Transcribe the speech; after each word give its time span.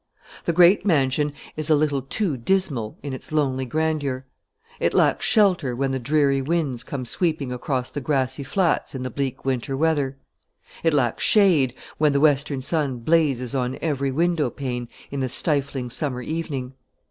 The 0.45 0.51
great 0.51 0.83
mansion 0.83 1.31
is 1.55 1.69
a 1.69 1.75
little 1.75 2.01
too 2.01 2.35
dismal 2.35 2.97
in 3.03 3.13
its 3.13 3.31
lonely 3.31 3.65
grandeur: 3.67 4.25
it 4.79 4.95
lacks 4.95 5.27
shelter 5.27 5.75
when 5.75 5.91
the 5.91 5.99
dreary 5.99 6.41
winds 6.41 6.83
come 6.83 7.05
sweeping 7.05 7.51
across 7.51 7.91
the 7.91 8.01
grassy 8.01 8.43
flats 8.43 8.95
in 8.95 9.03
the 9.03 9.11
bleak 9.11 9.45
winter 9.45 9.77
weather; 9.77 10.17
it 10.81 10.91
lacks 10.95 11.23
shade 11.23 11.75
when 11.99 12.13
the 12.13 12.19
western 12.19 12.63
sun 12.63 12.97
blazes 12.97 13.53
on 13.53 13.77
every 13.79 14.09
window 14.09 14.49
pane 14.49 14.87
in 15.11 15.19
the 15.19 15.29
stifling 15.29 15.91
summer 15.91 16.23
evening. 16.23 16.73